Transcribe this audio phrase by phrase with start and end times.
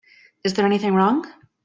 [0.43, 1.31] Is there anything wrong?